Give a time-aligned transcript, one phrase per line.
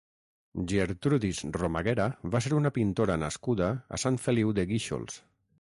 [0.71, 5.25] Gertrudis Romaguera va ser una pintora nascuda a Sant Feliu de Guíxols.